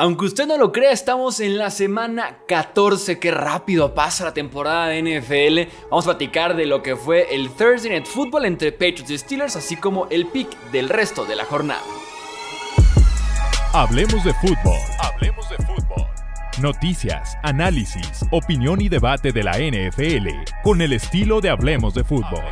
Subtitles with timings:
[0.00, 3.18] Aunque usted no lo crea, estamos en la semana 14.
[3.18, 5.70] Qué rápido pasa la temporada de NFL.
[5.90, 9.56] Vamos a platicar de lo que fue el Thursday Night Football entre Patriots y Steelers,
[9.56, 11.82] así como el pick del resto de la jornada.
[13.74, 14.78] Hablemos de fútbol.
[15.00, 16.06] Hablemos de fútbol.
[16.62, 20.28] Noticias, análisis, opinión y debate de la NFL
[20.62, 22.44] con el estilo de Hablemos de fútbol.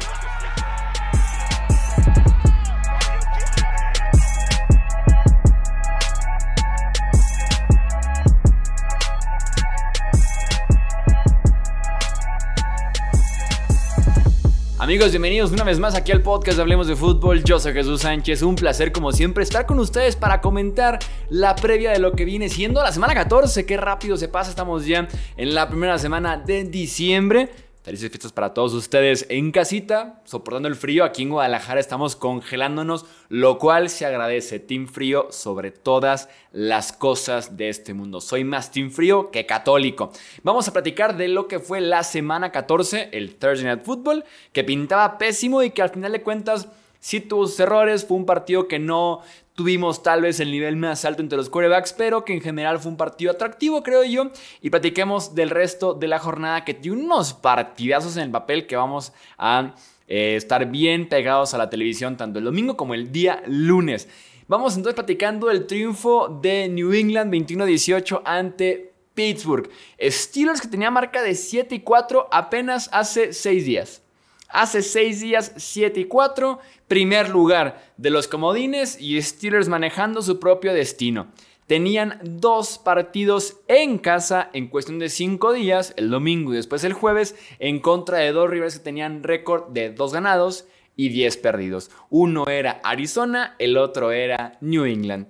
[14.89, 17.45] Amigos, bienvenidos una vez más aquí al podcast de Hablemos de Fútbol.
[17.45, 18.41] Yo soy Jesús Sánchez.
[18.41, 22.49] Un placer, como siempre, estar con ustedes para comentar la previa de lo que viene
[22.49, 23.67] siendo la semana 14.
[23.67, 24.49] Qué rápido se pasa.
[24.49, 25.07] Estamos ya
[25.37, 27.51] en la primera semana de diciembre.
[27.89, 31.05] Felices fiestas para todos ustedes en casita, soportando el frío.
[31.05, 34.61] Aquí en Guadalajara estamos congelándonos, lo cual se agradece.
[34.61, 38.21] Team Frío sobre todas las cosas de este mundo.
[38.21, 40.13] Soy más Team Frío que católico.
[40.43, 44.65] Vamos a platicar de lo que fue la semana 14, el Thursday Night Football, que
[44.65, 46.69] pintaba pésimo y que al final de cuentas
[47.01, 48.05] sí tuvo sus errores.
[48.05, 49.23] Fue un partido que no
[49.59, 52.93] tuvimos tal vez el nivel más alto entre los quarterbacks, pero que en general fue
[52.93, 54.31] un partido atractivo, creo yo.
[54.63, 58.77] Y platiquemos del resto de la jornada que tiene unos partidazos en el papel que
[58.77, 59.75] vamos a
[60.07, 64.09] eh, estar bien pegados a la televisión tanto el domingo como el día lunes.
[64.47, 69.69] Vamos entonces platicando del triunfo de New England 21-18 ante Pittsburgh.
[70.01, 74.03] Steelers que tenía marca de 7 y 4 apenas hace 6 días.
[74.49, 76.59] Hace 6 días 7 y 4
[76.89, 81.29] primer lugar de los comodines y Steelers manejando su propio destino.
[81.67, 86.95] Tenían dos partidos en casa en cuestión de cinco días, el domingo y después el
[86.95, 90.65] jueves, en contra de dos rivales que tenían récord de dos ganados
[90.97, 91.91] y 10 perdidos.
[92.09, 95.29] Uno era Arizona, el otro era New England.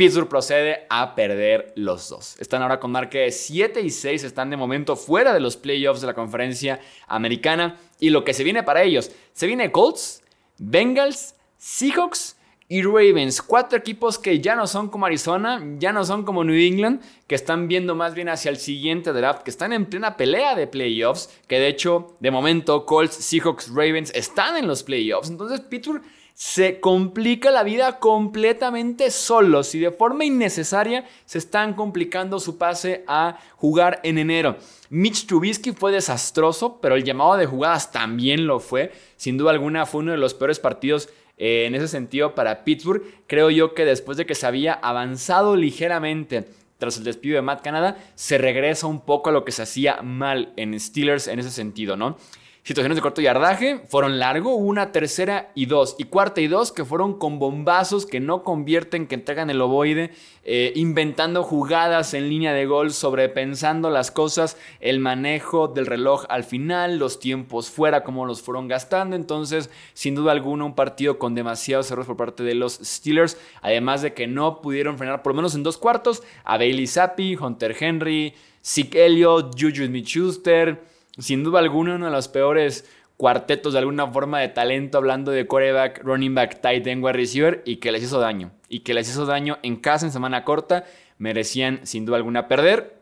[0.00, 2.40] Pittsburgh procede a perder los dos.
[2.40, 6.00] Están ahora con marca de 7 y 6, están de momento fuera de los playoffs
[6.00, 7.78] de la conferencia americana.
[7.98, 10.22] Y lo que se viene para ellos, se viene Colts,
[10.56, 13.42] Bengals, Seahawks y Ravens.
[13.42, 17.34] Cuatro equipos que ya no son como Arizona, ya no son como New England, que
[17.34, 21.28] están viendo más bien hacia el siguiente draft, que están en plena pelea de playoffs,
[21.46, 25.28] que de hecho, de momento, Colts, Seahawks, Ravens están en los playoffs.
[25.28, 26.00] Entonces, Pittsburgh
[26.40, 33.04] se complica la vida completamente solos y de forma innecesaria se están complicando su pase
[33.06, 34.56] a jugar en enero.
[34.88, 38.90] Mitch Trubisky fue desastroso, pero el llamado de jugadas también lo fue.
[39.16, 43.02] Sin duda alguna fue uno de los peores partidos eh, en ese sentido para Pittsburgh.
[43.26, 47.62] Creo yo que después de que se había avanzado ligeramente tras el despido de Matt
[47.62, 51.50] Canada, se regresa un poco a lo que se hacía mal en Steelers en ese
[51.50, 52.16] sentido, ¿no?
[52.62, 56.84] Situaciones de corto yardaje fueron largo, una tercera y dos, y cuarta y dos que
[56.84, 60.10] fueron con bombazos que no convierten, que entregan el ovoide,
[60.44, 66.44] eh, inventando jugadas en línea de gol, sobrepensando las cosas, el manejo del reloj al
[66.44, 69.16] final, los tiempos fuera, cómo los fueron gastando.
[69.16, 74.02] Entonces, sin duda alguna, un partido con demasiados errores por parte de los Steelers, además
[74.02, 77.74] de que no pudieron frenar, por lo menos en dos cuartos, a Bailey Zappi, Hunter
[77.78, 84.06] Henry, Zeke Elliott, Juju Smith-Schuster sin duda alguna uno de los peores cuartetos de alguna
[84.06, 88.02] forma de talento hablando de quarterback, running back, tight end, wide receiver y que les
[88.02, 88.52] hizo daño.
[88.68, 90.84] Y que les hizo daño en casa en semana corta.
[91.18, 92.98] Merecían sin duda alguna perder.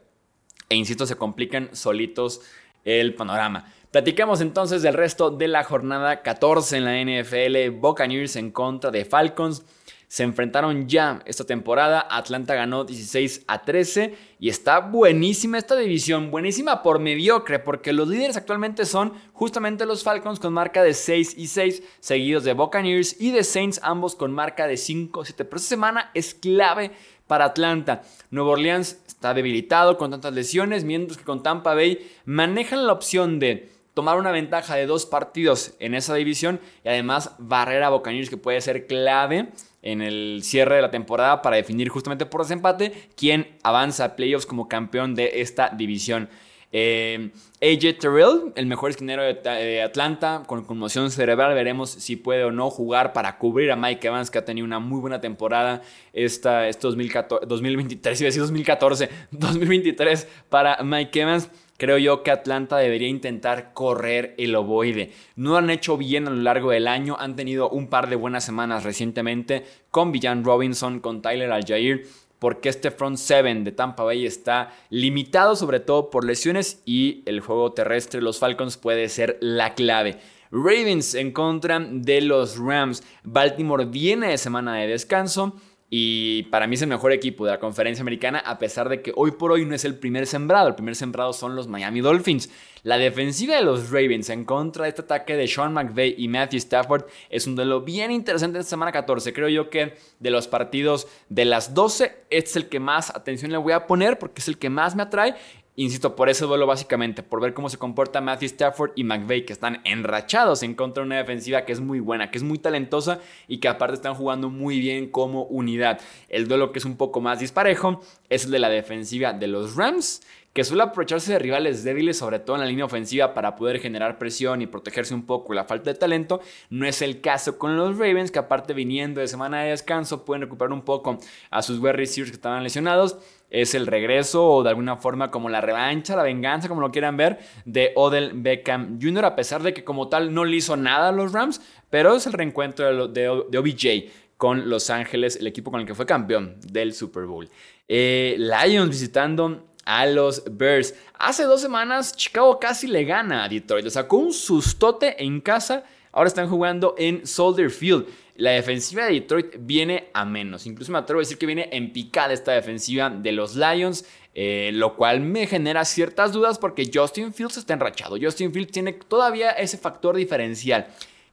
[0.68, 2.40] E insisto, se complican solitos
[2.84, 3.72] el panorama.
[3.92, 7.78] Platicamos entonces del resto de la jornada 14 en la NFL.
[7.78, 9.64] Buccaneers en contra de Falcons
[10.08, 12.06] se enfrentaron ya esta temporada.
[12.10, 18.08] Atlanta ganó 16 a 13 y está buenísima esta división, buenísima por mediocre, porque los
[18.08, 23.20] líderes actualmente son justamente los Falcons con marca de 6 y 6, seguidos de Buccaneers
[23.20, 25.44] y de Saints, ambos con marca de 5 7.
[25.44, 26.90] Pero esta semana es clave
[27.26, 28.02] para Atlanta.
[28.30, 33.38] Nuevo Orleans está debilitado con tantas lesiones, mientras que con Tampa Bay manejan la opción
[33.38, 38.30] de tomar una ventaja de dos partidos en esa división y además barrer a Buccaneers
[38.30, 39.48] que puede ser clave
[39.82, 44.46] en el cierre de la temporada para definir justamente por desempate quién avanza a playoffs
[44.46, 46.28] como campeón de esta división.
[46.70, 52.52] Eh, AJ Terrell, el mejor esquinero de, Atlanta, con conmoción cerebral, veremos si puede o
[52.52, 55.82] no jugar para cubrir a Mike Evans, que ha tenido una muy buena temporada
[56.12, 61.50] esta, este 2014, 2023, iba a decir 2014, 2023 para Mike Evans.
[61.78, 65.12] Creo yo que Atlanta debería intentar correr el ovoide.
[65.36, 68.44] No han hecho bien a lo largo del año, han tenido un par de buenas
[68.44, 72.04] semanas recientemente con Villan Robinson, con Tyler Aljair,
[72.40, 77.38] porque este front seven de Tampa Bay está limitado sobre todo por lesiones y el
[77.38, 80.18] juego terrestre, los Falcons puede ser la clave.
[80.50, 83.04] Ravens en contra de los Rams.
[83.22, 85.54] Baltimore viene de semana de descanso.
[85.90, 89.12] Y para mí es el mejor equipo de la conferencia americana, a pesar de que
[89.16, 90.68] hoy por hoy no es el primer sembrado.
[90.68, 92.50] El primer sembrado son los Miami Dolphins.
[92.82, 96.58] La defensiva de los Ravens en contra de este ataque de Sean McVay y Matthew
[96.58, 99.32] Stafford es un duelo bien interesante esta semana 14.
[99.32, 103.50] Creo yo que de los partidos de las 12, este es el que más atención
[103.50, 105.36] le voy a poner porque es el que más me atrae.
[105.80, 109.52] Insisto, por ese duelo básicamente, por ver cómo se comporta Matthew Stafford y McVay, que
[109.52, 113.20] están enrachados en contra de una defensiva que es muy buena, que es muy talentosa
[113.46, 116.00] y que aparte están jugando muy bien como unidad.
[116.28, 119.76] El duelo que es un poco más disparejo es el de la defensiva de los
[119.76, 120.22] Rams,
[120.58, 124.18] que suele aprovecharse de rivales débiles, sobre todo en la línea ofensiva, para poder generar
[124.18, 126.40] presión y protegerse un poco la falta de talento.
[126.68, 130.42] No es el caso con los Ravens, que aparte viniendo de semana de descanso, pueden
[130.42, 131.20] recuperar un poco
[131.52, 133.18] a sus wide receivers que estaban lesionados
[133.50, 137.16] es el regreso o de alguna forma como la revancha, la venganza, como lo quieran
[137.16, 141.10] ver, de Odell Beckham Jr., a pesar de que como tal no le hizo nada
[141.10, 145.80] a los Rams, pero es el reencuentro de, OBJ con Los Ángeles, el equipo con
[145.80, 147.48] el que fue campeón del Super Bowl.
[147.86, 150.94] Eh, Lions visitando a los Bears.
[151.18, 155.82] Hace dos semanas Chicago casi le gana a Detroit, le sacó un sustote en casa,
[156.12, 158.06] ahora están jugando en Soldier Field
[158.38, 160.64] la defensiva de Detroit viene a menos.
[160.64, 164.04] Incluso me atrevo a decir que viene en picada esta defensiva de los Lions.
[164.40, 168.16] Eh, lo cual me genera ciertas dudas porque Justin Fields está enrachado.
[168.20, 170.86] Justin Fields tiene todavía ese factor diferencial.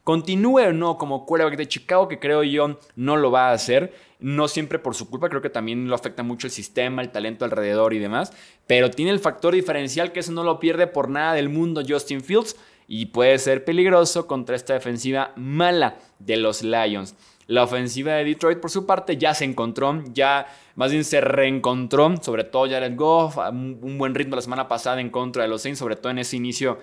[0.06, 3.92] Continúe o no como quarterback de Chicago, que creo yo no lo va a hacer.
[4.20, 7.44] No siempre por su culpa, creo que también lo afecta mucho el sistema, el talento
[7.44, 8.32] alrededor y demás.
[8.68, 12.22] Pero tiene el factor diferencial que eso no lo pierde por nada del mundo Justin
[12.22, 12.56] Fields
[12.88, 17.16] y puede ser peligroso contra esta defensiva mala de los Lions.
[17.48, 22.16] La ofensiva de Detroit, por su parte, ya se encontró, ya más bien se reencontró,
[22.22, 25.80] sobre todo Jared Goff, un buen ritmo la semana pasada en contra de los Saints,
[25.80, 26.78] sobre todo en ese inicio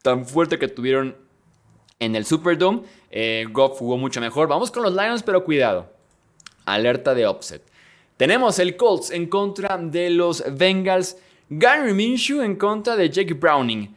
[0.00, 1.16] tan fuerte que tuvieron
[2.02, 2.82] en el Superdome.
[3.10, 4.48] Eh, Goff jugó mucho mejor.
[4.48, 5.90] Vamos con los Lions, pero cuidado.
[6.66, 7.62] Alerta de offset.
[8.16, 11.16] Tenemos el Colts en contra de los Bengals.
[11.48, 13.94] Gary Minshew en contra de Jake Browning.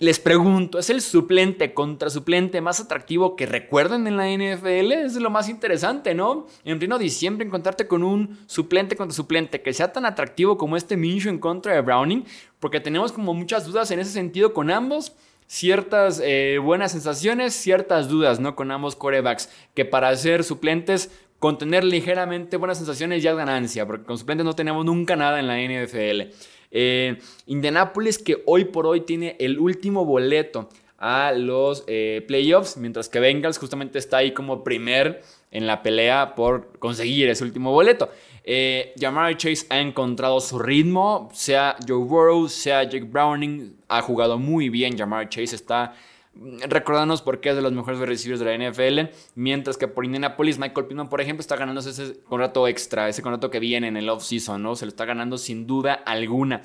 [0.00, 4.92] Les pregunto, ¿es el suplente contra suplente más atractivo que recuerden en la NFL?
[4.92, 6.46] Es lo más interesante, ¿no?
[6.64, 10.96] En pleno diciembre encontrarte con un suplente contra suplente que sea tan atractivo como este
[10.96, 12.24] Minshew en contra de Browning,
[12.60, 15.12] porque tenemos como muchas dudas en ese sentido con ambos.
[15.52, 18.54] Ciertas eh, buenas sensaciones, ciertas dudas, ¿no?
[18.54, 21.10] Con ambos corebacks, que para ser suplentes
[21.40, 25.40] con tener ligeramente buenas sensaciones ya es ganancia, porque con suplentes no tenemos nunca nada
[25.40, 26.32] en la NFL.
[26.70, 30.68] Eh, Indianapolis que hoy por hoy tiene el último boleto
[31.00, 36.34] a los eh, playoffs, mientras que Bengals justamente está ahí como primer en la pelea
[36.36, 38.10] por conseguir ese último boleto.
[38.44, 44.38] Eh, Jamar Chase ha encontrado su ritmo, sea Joe Burrow, sea Jake Browning, ha jugado
[44.38, 44.96] muy bien.
[44.96, 45.94] Jamar Chase está
[46.32, 49.12] Recordándonos por qué es de los mejores receivers de la NFL.
[49.34, 53.50] Mientras que por Indianapolis, Michael Pittman, por ejemplo, está ganando ese contrato extra, ese contrato
[53.50, 54.76] que viene en el off-season, ¿no?
[54.76, 56.62] Se lo está ganando sin duda alguna.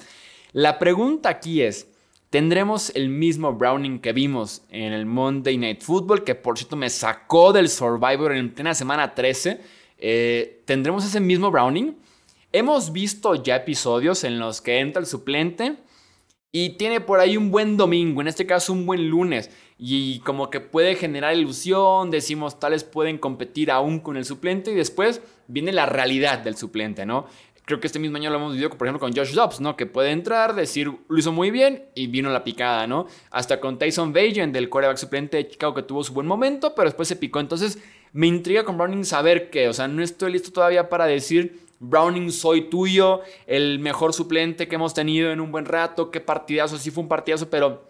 [0.54, 1.90] La pregunta aquí es:
[2.36, 6.26] ¿tendremos el mismo Browning que vimos en el Monday Night Football?
[6.26, 9.62] Que por cierto me sacó del Survivor en plena semana 13.
[9.98, 11.96] Eh, ¿Tendremos ese mismo Browning?
[12.52, 15.78] Hemos visto ya episodios en los que entra el suplente
[16.52, 20.50] y tiene por ahí un buen domingo, en este caso un buen lunes, y como
[20.50, 25.72] que puede generar ilusión, decimos tales pueden competir aún con el suplente y después viene
[25.72, 27.28] la realidad del suplente, ¿no?
[27.66, 29.76] Creo que este mismo año lo hemos vivido, por ejemplo, con Josh Dobbs, ¿no?
[29.76, 33.08] Que puede entrar, decir, lo hizo muy bien y vino la picada, ¿no?
[33.32, 36.89] Hasta con Tyson Bagent, del quarterback suplente de Chicago, que tuvo su buen momento, pero
[36.89, 37.39] después se picó.
[37.39, 37.80] Entonces,
[38.13, 42.32] me intriga con Browning saber que, o sea, no estoy listo todavía para decir Browning,
[42.32, 46.92] soy tuyo, el mejor suplente que hemos tenido en un buen rato, qué partidazo, sí
[46.92, 47.84] fue un partidazo, pero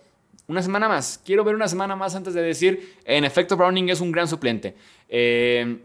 [0.48, 1.20] una semana más.
[1.24, 4.76] Quiero ver una semana más antes de decir, en efecto, Browning es un gran suplente.
[5.10, 5.80] Eh,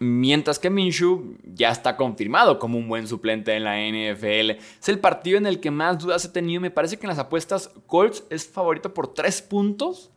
[0.00, 4.50] mientras que Minshew ya está confirmado como un buen suplente en la NFL.
[4.80, 6.60] Es el partido en el que más dudas he tenido.
[6.60, 10.10] Me parece que en las apuestas Colts es favorito por tres puntos.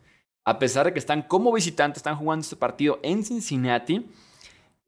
[0.44, 4.08] A pesar de que están como visitantes, están jugando este partido en Cincinnati.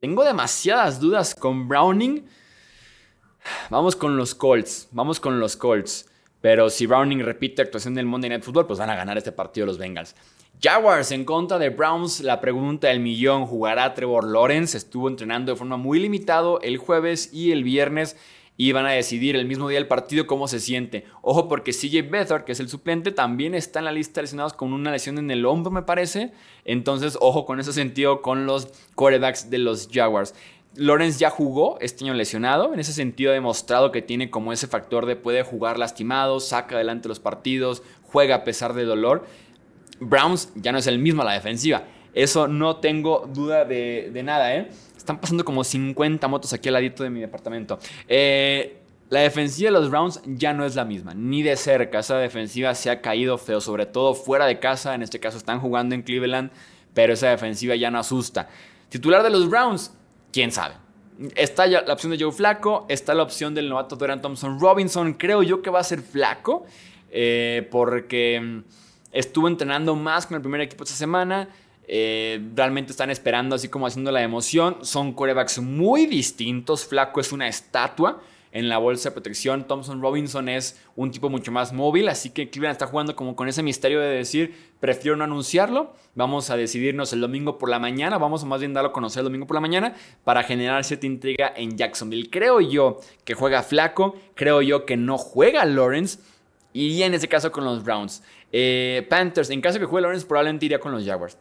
[0.00, 2.26] Tengo demasiadas dudas con Browning.
[3.70, 4.88] Vamos con los Colts.
[4.90, 6.10] Vamos con los Colts.
[6.40, 9.66] Pero si Browning repite actuación del Monday Night Football, pues van a ganar este partido
[9.66, 10.14] los Bengals.
[10.62, 12.20] Jaguars en contra de Browns.
[12.20, 14.76] La pregunta del millón: ¿jugará Trevor Lawrence?
[14.76, 18.16] Estuvo entrenando de forma muy limitada el jueves y el viernes
[18.56, 21.04] y van a decidir el mismo día del partido cómo se siente.
[21.22, 24.52] Ojo porque CJ Beathard, que es el suplente, también está en la lista de lesionados
[24.52, 26.32] con una lesión en el hombro, me parece.
[26.64, 30.34] Entonces, ojo con ese sentido con los quarterbacks de los Jaguars.
[30.76, 34.66] Lawrence ya jugó este año lesionado, en ese sentido ha demostrado que tiene como ese
[34.66, 39.24] factor de puede jugar lastimado, saca adelante los partidos, juega a pesar de dolor.
[40.00, 41.84] Browns ya no es el mismo a la defensiva.
[42.12, 44.70] Eso no tengo duda de, nada, ¿eh?
[44.96, 47.78] Están pasando como 50 motos aquí al ladito de mi departamento.
[48.08, 48.78] Eh,
[49.10, 51.98] la defensiva de los Browns ya no es la misma, ni de cerca.
[51.98, 54.94] Esa defensiva se ha caído feo, sobre todo fuera de casa.
[54.94, 56.50] En este caso están jugando en Cleveland,
[56.94, 58.48] pero esa defensiva ya no asusta.
[58.88, 59.92] Titular de los Browns,
[60.32, 60.74] quién sabe.
[61.36, 65.14] Está la opción de Joe Flaco, está la opción del novato Dorian Thompson Robinson.
[65.14, 66.64] Creo yo que va a ser Flaco,
[67.10, 68.60] eh, porque mm,
[69.14, 71.48] estuvo entrenando más con el primer equipo esta semana.
[71.86, 74.78] Eh, realmente están esperando, así como haciendo la emoción.
[74.82, 76.84] Son corebacks muy distintos.
[76.84, 78.20] Flaco es una estatua
[78.54, 79.66] en la bolsa de protección.
[79.66, 83.48] Thompson Robinson es un tipo mucho más móvil, así que Cleveland está jugando como con
[83.48, 88.16] ese misterio de decir, prefiero no anunciarlo, vamos a decidirnos el domingo por la mañana,
[88.16, 91.06] vamos a más bien darlo a conocer el domingo por la mañana para generar cierta
[91.06, 92.30] intriga en Jacksonville.
[92.30, 96.20] Creo yo que juega flaco, creo yo que no juega Lawrence.
[96.74, 98.22] Y en ese caso con los Browns.
[98.52, 101.38] Eh, Panthers, en caso que juegue Lawrence, probablemente iría con los Jaguars.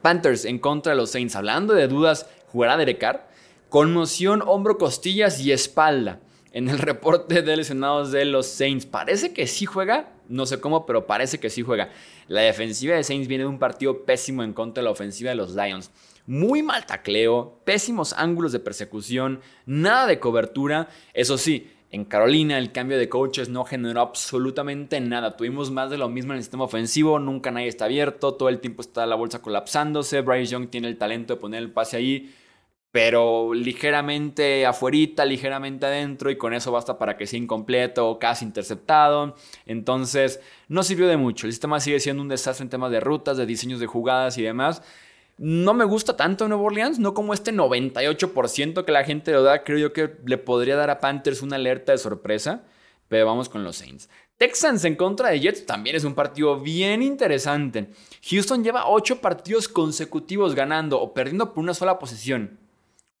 [0.00, 1.34] Panthers en contra de los Saints.
[1.34, 3.28] Hablando de dudas, ¿jugará Derek Carr?
[3.68, 6.20] Conmoción, hombro, costillas y espalda.
[6.52, 8.86] En el reporte de lesionados de los Saints.
[8.86, 10.12] Parece que sí juega.
[10.28, 11.90] No sé cómo, pero parece que sí juega.
[12.28, 15.36] La defensiva de Saints viene de un partido pésimo en contra de la ofensiva de
[15.36, 15.90] los Lions.
[16.26, 20.88] Muy mal tacleo, pésimos ángulos de persecución, nada de cobertura.
[21.12, 25.36] Eso sí, en Carolina el cambio de coaches no generó absolutamente nada.
[25.36, 28.58] Tuvimos más de lo mismo en el sistema ofensivo, nunca nadie está abierto, todo el
[28.58, 30.20] tiempo está la bolsa colapsándose.
[30.20, 32.34] Bryce Young tiene el talento de poner el pase ahí
[32.94, 38.44] pero ligeramente afuerita, ligeramente adentro y con eso basta para que sea incompleto o casi
[38.44, 39.34] interceptado.
[39.66, 41.46] Entonces no sirvió de mucho.
[41.46, 44.42] El sistema sigue siendo un desastre en temas de rutas, de diseños de jugadas y
[44.42, 44.80] demás.
[45.36, 49.64] No me gusta tanto Nuevo Orleans, no como este 98% que la gente lo da.
[49.64, 52.62] Creo yo que le podría dar a Panthers una alerta de sorpresa,
[53.08, 54.08] pero vamos con los Saints.
[54.36, 57.90] Texans en contra de Jets también es un partido bien interesante.
[58.30, 62.58] Houston lleva 8 partidos consecutivos ganando o perdiendo por una sola posición.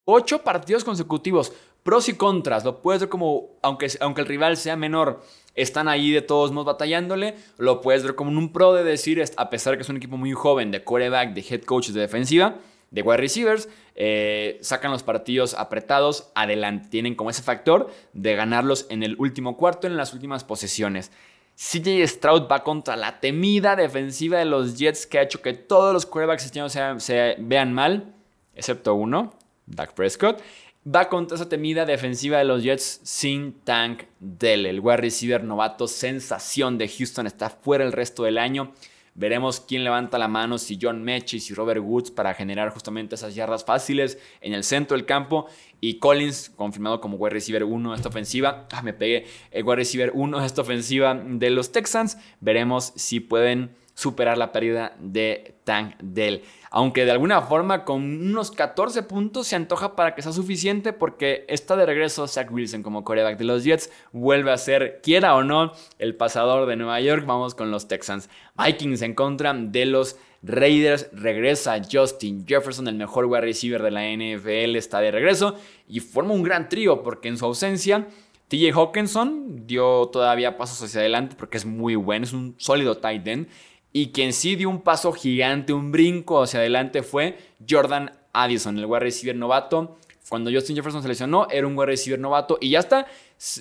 [0.06, 1.52] Ocho partidos consecutivos,
[1.84, 2.64] pros y contras.
[2.64, 5.22] Lo puedes ver como, aunque, aunque el rival sea menor,
[5.54, 7.36] están ahí de todos modos batallándole.
[7.58, 10.32] Lo puedes ver como un pro de decir, a pesar que es un equipo muy
[10.32, 12.56] joven de quarterback, de head coaches de defensiva,
[12.90, 16.88] de wide receivers, eh, sacan los partidos apretados adelante.
[16.88, 21.12] Tienen como ese factor de ganarlos en el último cuarto, en las últimas posesiones.
[21.56, 25.92] CJ Stroud va contra la temida defensiva de los Jets que ha hecho que todos
[25.92, 28.12] los quarterbacks este se, se vean mal,
[28.56, 29.34] excepto uno,
[29.66, 30.42] Dak Prescott,
[30.86, 34.66] va contra esa temida defensiva de los Jets sin Tank Dell.
[34.66, 38.72] El wide receiver novato sensación de Houston está fuera el resto del año.
[39.16, 43.36] Veremos quién levanta la mano, si John Mechis y Robert Woods para generar justamente esas
[43.36, 45.46] yardas fáciles en el centro del campo.
[45.80, 48.66] Y Collins, confirmado como wide receiver 1 de esta ofensiva.
[48.72, 49.26] Ah, me pegué.
[49.52, 52.18] El wide receiver 1 de esta ofensiva de los Texans.
[52.40, 56.42] Veremos si pueden superar la pérdida de Tank Dell.
[56.70, 61.44] Aunque de alguna forma con unos 14 puntos se antoja para que sea suficiente porque
[61.48, 63.90] está de regreso Zach Wilson como coreback de los Jets.
[64.12, 67.24] Vuelve a ser, quiera o no, el pasador de Nueva York.
[67.26, 68.28] Vamos con los Texans.
[68.56, 71.08] Vikings en contra de los Raiders.
[71.12, 75.56] Regresa Justin Jefferson, el mejor wide receiver de la NFL, está de regreso
[75.88, 78.06] y forma un gran trío porque en su ausencia...
[78.46, 83.26] TJ Hawkinson dio todavía pasos hacia adelante porque es muy bueno, es un sólido tight
[83.26, 83.48] end.
[83.96, 88.86] Y quien sí dio un paso gigante, un brinco hacia adelante fue Jordan Addison, el
[88.86, 89.98] wide receiver novato.
[90.28, 93.06] Cuando Justin Jefferson se lesionó, era un wide receiver novato y ya está,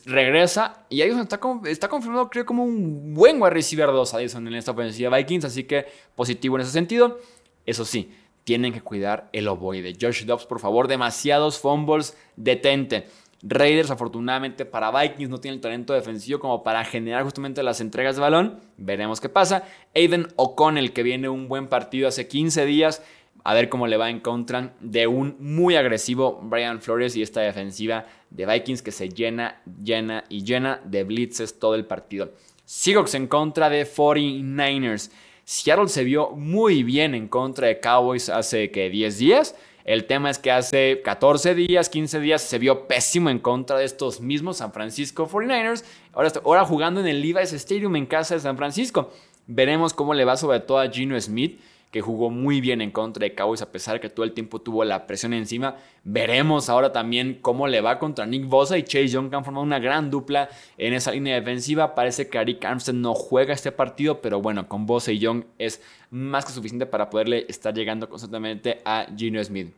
[0.05, 0.85] regresa.
[0.89, 1.21] Y Addison
[1.67, 5.65] está, confirmado, creo, como un buen wide receiver 2 Addison en esta ofensiva Vikings, así
[5.65, 5.85] que
[6.15, 7.19] positivo en ese sentido.
[7.67, 8.11] Eso sí,
[8.43, 9.95] tienen que cuidar el ovoide.
[10.01, 13.05] Josh Dobbs, por favor, demasiados fumbles, detente.
[13.45, 18.15] Raiders, afortunadamente para Vikings, no tiene el talento defensivo como para generar justamente las entregas
[18.15, 18.61] de balón.
[18.77, 19.65] Veremos qué pasa.
[19.93, 23.03] Aiden O'Connell, que viene un buen partido hace 15 días.
[23.43, 27.41] A ver cómo le va en contra de un muy agresivo Brian Flores y esta
[27.41, 32.31] defensiva de Vikings que se llena, llena y llena de blitzes todo el partido.
[32.63, 35.11] Seahawks en contra de 49ers.
[35.43, 39.55] Seattle se vio muy bien en contra de Cowboys hace que 10 días.
[39.85, 43.85] El tema es que hace 14 días, 15 días se vio pésimo en contra de
[43.85, 45.83] estos mismos San Francisco 49ers.
[46.13, 49.11] Ahora, ahora jugando en el Levi's Stadium en casa de San Francisco.
[49.45, 51.59] Veremos cómo le va sobre todo a Gino Smith,
[51.93, 54.83] que jugó muy bien en contra de Cowboys a pesar que todo el tiempo tuvo
[54.83, 55.75] la presión encima.
[56.03, 59.63] Veremos ahora también cómo le va contra Nick Bosa y Chase Young, que han formado
[59.63, 61.93] una gran dupla en esa línea defensiva.
[61.93, 65.83] Parece que Arik Armstead no juega este partido, pero bueno, con Bosa y Young es
[66.09, 69.71] más que suficiente para poderle estar llegando constantemente a Gino Smith.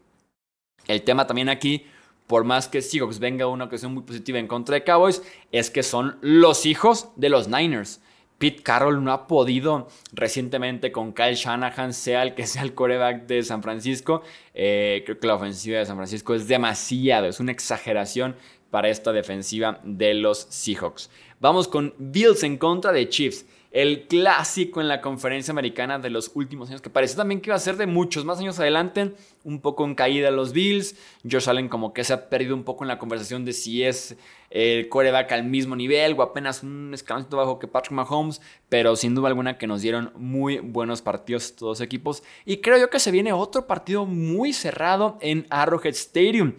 [0.87, 1.85] El tema también aquí,
[2.27, 5.83] por más que Seahawks venga una ocasión muy positiva en contra de Cowboys, es que
[5.83, 7.99] son los hijos de los Niners.
[8.37, 13.27] Pete Carroll no ha podido recientemente con Kyle Shanahan, sea el que sea el coreback
[13.27, 14.23] de San Francisco.
[14.53, 18.35] Eh, creo que la ofensiva de San Francisco es demasiado, es una exageración
[18.71, 21.09] para esta defensiva de los Seahawks.
[21.39, 26.31] Vamos con Bills en contra de Chiefs el clásico en la conferencia americana de los
[26.33, 28.23] últimos años, que parecía también que iba a ser de muchos.
[28.23, 29.11] Más años adelante,
[29.43, 30.95] un poco en caída los Bills,
[31.29, 34.15] Josh Allen como que se ha perdido un poco en la conversación de si es
[34.49, 38.39] el coreback al mismo nivel o apenas un escalón bajo que Patrick Mahomes,
[38.69, 42.23] pero sin duda alguna que nos dieron muy buenos partidos todos equipos.
[42.45, 46.53] Y creo yo que se viene otro partido muy cerrado en Arrowhead Stadium.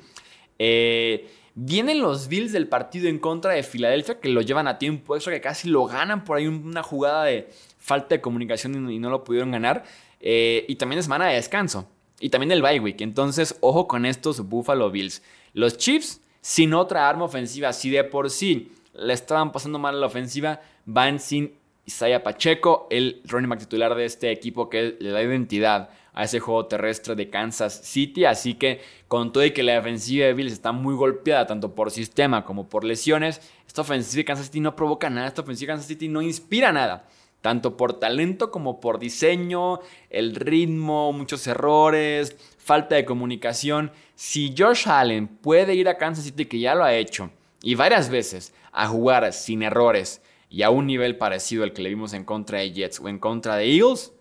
[0.59, 5.17] Eh, Vienen los Bills del partido en contra de Filadelfia que lo llevan a tiempo
[5.17, 7.49] eso que casi lo ganan por ahí una jugada de
[7.79, 9.83] falta de comunicación y no lo pudieron ganar.
[10.21, 11.89] Eh, y también es semana de descanso.
[12.21, 13.01] Y también el bye week.
[13.01, 15.23] Entonces, ojo con estos Buffalo Bills.
[15.55, 20.09] Los Chiefs, sin otra arma ofensiva, si de por sí le estaban pasando mal la
[20.09, 21.55] ofensiva, van sin
[21.87, 26.41] Isaiah Pacheco, el running back titular de este equipo que le da identidad a ese
[26.41, 28.25] juego terrestre de Kansas City.
[28.25, 31.93] Así que con todo y que la defensiva de Bills está muy golpeada tanto por
[31.93, 35.75] sistema como por lesiones, esta ofensiva de Kansas City no provoca nada, esta ofensiva de
[35.75, 37.07] Kansas City no inspira nada.
[37.43, 39.79] Tanto por talento como por diseño,
[40.11, 43.93] el ritmo, muchos errores, falta de comunicación.
[44.17, 47.31] Si Josh Allen puede ir a Kansas City, que ya lo ha hecho,
[47.63, 51.91] y varias veces, a jugar sin errores y a un nivel parecido al que le
[51.91, 54.13] vimos en contra de Jets o en contra de Eagles,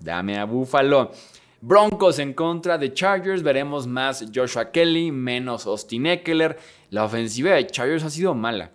[0.00, 1.12] dame a Buffalo.
[1.66, 6.58] Broncos en contra de Chargers, veremos más Joshua Kelly, menos Austin Eckler.
[6.90, 8.72] La ofensiva de Chargers ha sido mala.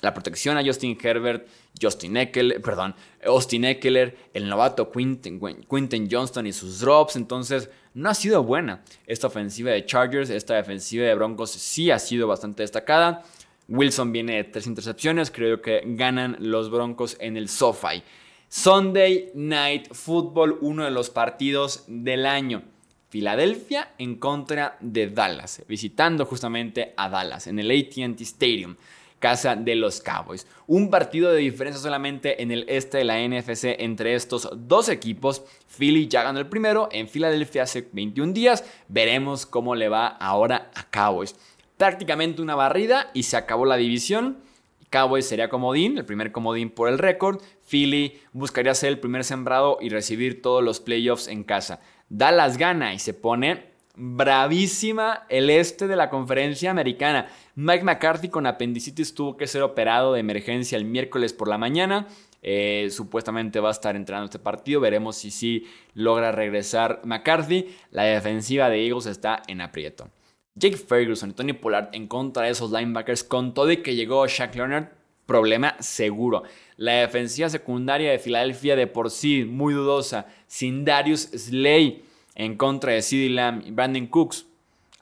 [0.00, 1.48] La protección a Justin Herbert,
[1.82, 2.94] Justin Eckler, perdón,
[3.26, 9.26] Austin Eckler, el novato Quinton, Johnston y sus drops, entonces no ha sido buena esta
[9.26, 13.24] ofensiva de Chargers, esta defensiva de Broncos sí ha sido bastante destacada.
[13.66, 18.04] Wilson viene de tres intercepciones, creo que ganan los Broncos en el SoFi.
[18.50, 22.62] Sunday Night Football, uno de los partidos del año.
[23.10, 28.76] Filadelfia en contra de Dallas, visitando justamente a Dallas en el ATT Stadium,
[29.18, 30.46] casa de los Cowboys.
[30.66, 35.42] Un partido de diferencia solamente en el este de la NFC entre estos dos equipos.
[35.78, 38.64] Philly ya ganó el primero en Filadelfia hace 21 días.
[38.88, 41.36] Veremos cómo le va ahora a Cowboys.
[41.76, 44.38] Prácticamente una barrida y se acabó la división.
[44.90, 47.42] Cowboys sería comodín, el primer comodín por el récord.
[47.68, 51.80] Philly buscaría ser el primer sembrado y recibir todos los playoffs en casa.
[52.08, 57.28] Dallas gana y se pone bravísima el este de la conferencia americana.
[57.56, 62.06] Mike McCarthy con apendicitis tuvo que ser operado de emergencia el miércoles por la mañana.
[62.40, 64.80] Eh, supuestamente va a estar entrenando este partido.
[64.80, 67.74] Veremos si sí logra regresar McCarthy.
[67.90, 70.08] La defensiva de Eagles está en aprieto.
[70.54, 74.26] Jake Ferguson y Tony Pollard en contra de esos linebackers con todo y que llegó
[74.26, 74.88] Shaq Leonard,
[75.28, 76.42] problema seguro.
[76.78, 82.02] La defensiva secundaria de Filadelfia de por sí muy dudosa, sin Darius Slay
[82.34, 84.46] en contra de CeeDee Lamb y Brandon Cooks,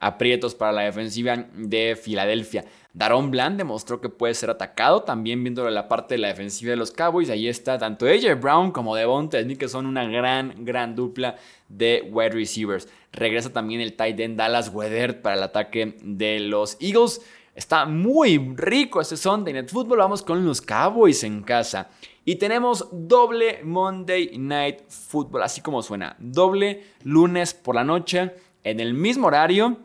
[0.01, 2.65] aprietos para la defensiva de Filadelfia.
[2.93, 6.77] Daron Bland demostró que puede ser atacado, también viendo la parte de la defensiva de
[6.77, 7.29] los Cowboys.
[7.29, 11.37] Ahí está tanto AJ Brown como Devonta Smith, que son una gran, gran dupla
[11.69, 12.89] de wide receivers.
[13.13, 17.21] Regresa también el tight end Dallas Weather para el ataque de los Eagles.
[17.57, 20.01] Está muy rico este Sunday Night Football.
[20.01, 21.89] Vamos con los Cowboys en casa.
[22.23, 26.17] Y tenemos doble Monday Night Football, así como suena.
[26.19, 29.79] Doble lunes por la noche en el mismo horario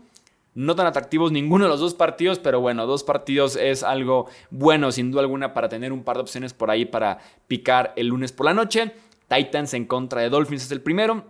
[0.54, 4.92] no tan atractivos ninguno de los dos partidos, pero bueno, dos partidos es algo bueno
[4.92, 8.34] sin duda alguna para tener un par de opciones por ahí para picar el lunes
[8.34, 8.92] por la noche.
[9.30, 11.24] Titans en contra de Dolphins es el primero.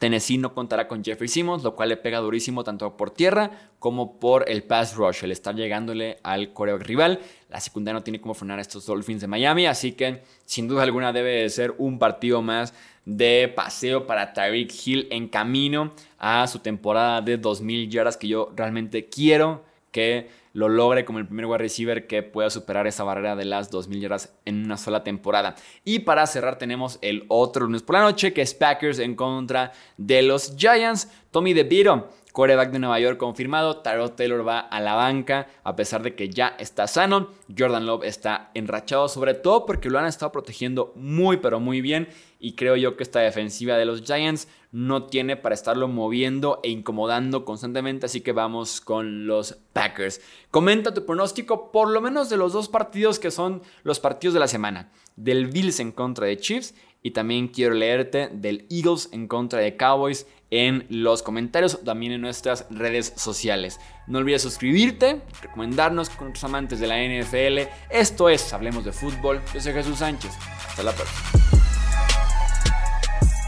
[0.00, 4.18] Tennessee no contará con Jeffrey Simmons, lo cual le pega durísimo tanto por tierra como
[4.18, 7.20] por el pass rush, el estar llegándole al coreo rival.
[7.50, 10.84] La secundaria no tiene cómo frenar a estos Dolphins de Miami, así que sin duda
[10.84, 12.72] alguna debe de ser un partido más
[13.04, 18.54] de paseo para Tyreek Hill en camino a su temporada de 2.000 yardas que yo
[18.56, 23.36] realmente quiero que lo logre como el primer wide receiver que pueda superar esa barrera
[23.36, 25.54] de las 2.000 yardas en una sola temporada.
[25.84, 29.72] Y para cerrar tenemos el otro lunes por la noche que es Packers en contra
[29.96, 31.10] de los Giants.
[31.30, 33.78] Tommy DeVito Coreback de Nueva York confirmado.
[33.78, 37.30] Tyrod Taylor va a la banca a pesar de que ya está sano.
[37.56, 42.08] Jordan Love está enrachado, sobre todo porque lo han estado protegiendo muy, pero muy bien.
[42.38, 46.70] Y creo yo que esta defensiva de los Giants no tiene para estarlo moviendo e
[46.70, 48.06] incomodando constantemente.
[48.06, 50.20] Así que vamos con los Packers.
[50.50, 54.40] Comenta tu pronóstico, por lo menos de los dos partidos que son los partidos de
[54.40, 59.26] la semana: del Bills en contra de Chiefs y también quiero leerte del Eagles en
[59.26, 63.80] contra de Cowboys en los comentarios, también en nuestras redes sociales.
[64.06, 67.70] No olvides suscribirte, recomendarnos con otros amantes de la NFL.
[67.90, 69.40] Esto es Hablemos de Fútbol.
[69.54, 70.32] Yo soy Jesús Sánchez.
[70.68, 71.20] Hasta la próxima.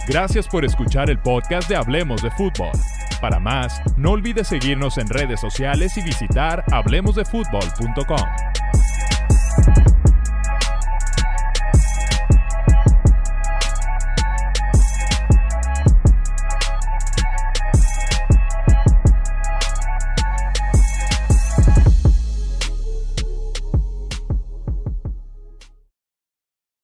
[0.09, 2.73] Gracias por escuchar el podcast de Hablemos de Fútbol.
[3.21, 8.42] Para más, no olvides seguirnos en redes sociales y visitar hablemosdefutbol.com.